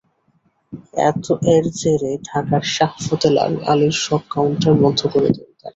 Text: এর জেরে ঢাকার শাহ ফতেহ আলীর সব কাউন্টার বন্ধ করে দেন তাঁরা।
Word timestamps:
এর 1.49 1.65
জেরে 1.79 2.11
ঢাকার 2.23 2.63
শাহ 2.75 2.91
ফতেহ 3.05 3.33
আলীর 3.65 3.95
সব 4.01 4.21
কাউন্টার 4.29 4.73
বন্ধ 4.81 4.99
করে 5.07 5.29
দেন 5.29 5.49
তাঁরা। 5.51 5.69